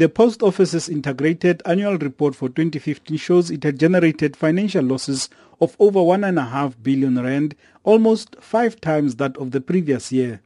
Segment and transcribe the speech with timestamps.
[0.00, 5.28] The Post Office's integrated annual report for 2015 shows it had generated financial losses
[5.60, 10.40] of over 1.5 billion rand, almost five times that of the previous year.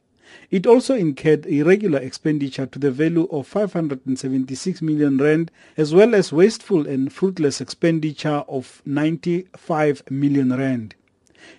[0.51, 6.33] It also incurred irregular expenditure to the value of 576 million rand, as well as
[6.33, 10.95] wasteful and fruitless expenditure of 95 million rand.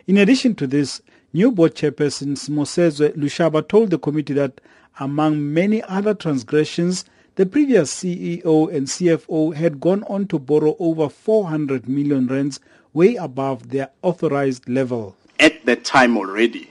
[0.06, 1.00] In addition to this,
[1.32, 4.60] new board chairperson Mosezwe Lushaba told the committee that
[5.00, 7.06] among many other transgressions,
[7.36, 12.60] the previous CEO and CFO had gone on to borrow over 400 million rands,
[12.94, 15.14] way above their authorized level.
[15.38, 16.70] At that time already,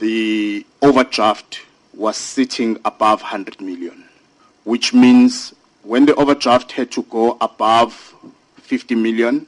[0.00, 1.62] the overdraft
[1.94, 4.04] was sitting above 100 million,
[4.64, 8.14] which means when the overdraft had to go above
[8.56, 9.46] 50 million,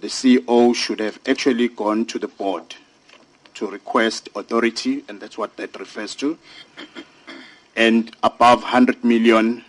[0.00, 2.74] the CEO should have actually gone to the board
[3.54, 6.36] to request authority, and that's what that refers to.
[7.76, 9.64] And above 100 million,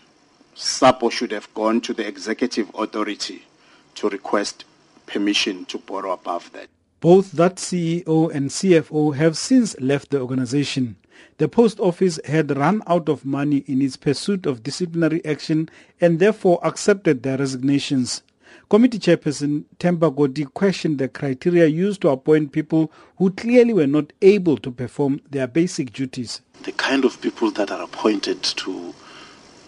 [0.57, 3.45] SAPO should have gone to the executive authority
[3.93, 4.65] to request
[5.05, 6.68] permission to borrow above that.
[6.99, 10.95] Both that CEO and CFO have since left the organization.
[11.37, 15.70] The post office had run out of money in its pursuit of disciplinary action
[16.01, 18.23] and therefore accepted their resignations.
[18.67, 24.12] Committee Chairperson Themba Godi questioned the criteria used to appoint people who clearly were not
[24.23, 26.41] able to perform their basic duties.
[26.63, 28.95] The kind of people that are appointed to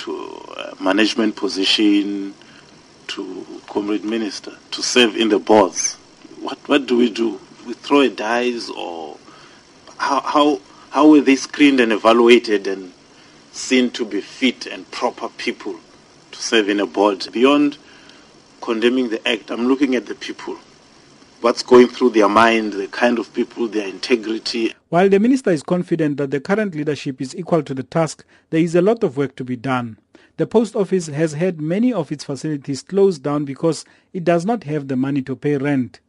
[0.09, 2.33] to uh, management position,
[3.07, 5.95] to comrade minister, to serve in the boards.
[6.41, 7.39] What what do we do?
[7.67, 9.17] We throw a dice, or
[9.97, 12.93] how how how were they screened and evaluated and
[13.51, 15.75] seen to be fit and proper people
[16.31, 17.27] to serve in a board?
[17.31, 17.77] Beyond
[18.61, 20.57] condemning the act, I'm looking at the people
[21.41, 24.73] what's going through their mind, the kind of people, their integrity.
[24.89, 28.61] While the minister is confident that the current leadership is equal to the task, there
[28.61, 29.97] is a lot of work to be done.
[30.37, 34.63] The post office has had many of its facilities closed down because it does not
[34.63, 35.99] have the money to pay rent.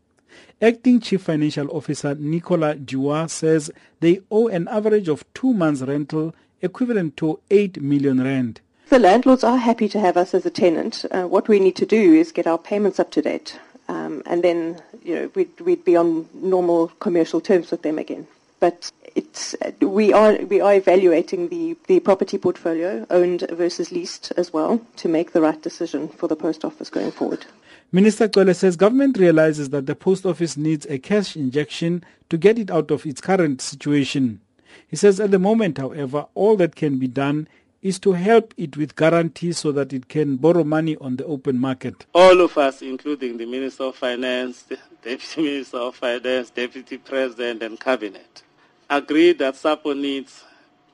[0.63, 3.71] Acting Chief Financial Officer Nicola Jua says
[4.01, 8.61] they owe an average of two months' rental equivalent to 8 million rand.
[8.89, 11.05] The landlords are happy to have us as a tenant.
[11.11, 13.59] Uh, what we need to do is get our payments up to date.
[13.89, 18.27] Um, and then you know we'd, we'd be on normal commercial terms with them again.
[18.61, 24.53] But it's we are we are evaluating the, the property portfolio owned versus leased as
[24.53, 27.47] well to make the right decision for the post office going forward.
[27.91, 32.57] Minister Cwele says government realizes that the post office needs a cash injection to get
[32.57, 34.41] it out of its current situation.
[34.87, 37.49] He says at the moment, however, all that can be done
[37.83, 41.59] is to help it with guarantees so that it can borrow money on the open
[41.59, 42.05] market.
[42.15, 47.63] All of us, including the Minister of Finance, the Deputy Minister of Finance, Deputy President
[47.63, 48.43] and Cabinet,
[48.91, 50.45] agree that SAPO needs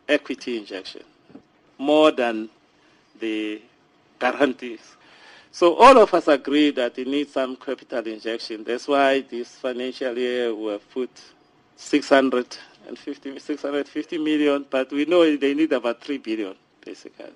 [0.09, 1.03] equity injection
[1.79, 2.49] more than
[3.19, 3.61] the
[4.21, 4.97] guarantees.
[5.51, 8.63] So all of us agree that it needs some capital injection.
[8.63, 11.11] That's why this financial year we have put
[11.77, 16.55] 650, 650 million, but we know they need about 3 billion
[16.87, 17.27] basically.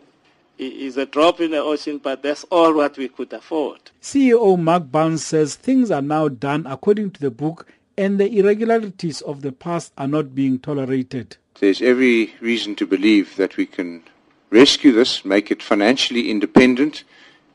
[0.56, 3.90] It is a drop in the ocean, but that's all what we could afford.
[4.00, 7.66] CEO Mark Barnes says things are now done according to the book
[7.98, 11.36] and the irregularities of the past are not being tolerated.
[11.58, 14.04] There's every reason to believe that we can
[14.50, 17.04] rescue this, make it financially independent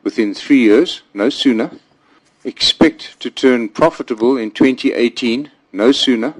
[0.04, 1.72] within three years, no sooner.
[2.44, 6.36] Expect to turn profitable in 2018, no sooner.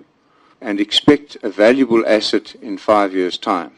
[0.62, 3.72] And expect a valuable asset in five years' time.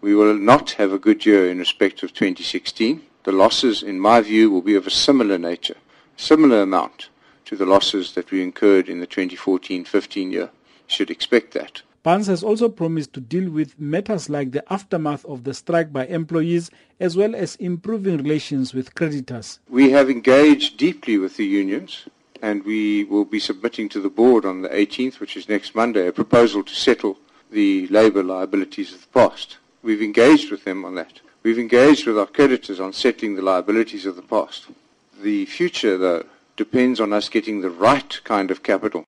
[0.00, 3.02] We will not have a good year in respect of 2016.
[3.24, 5.76] The losses, in my view, will be of a similar nature,
[6.16, 7.08] similar amount
[7.46, 10.42] to the losses that we incurred in the 2014-15 year.
[10.42, 10.50] You
[10.86, 11.82] should expect that.
[12.04, 16.06] Barnes has also promised to deal with matters like the aftermath of the strike by
[16.06, 16.70] employees
[17.00, 19.58] as well as improving relations with creditors.
[19.68, 22.04] We have engaged deeply with the unions
[22.40, 26.06] and we will be submitting to the board on the 18th, which is next Monday,
[26.06, 27.18] a proposal to settle
[27.50, 29.58] the labour liabilities of the past.
[29.88, 31.20] We've engaged with them on that.
[31.42, 34.66] We've engaged with our creditors on settling the liabilities of the past.
[35.22, 36.26] The future, though,
[36.58, 39.06] depends on us getting the right kind of capital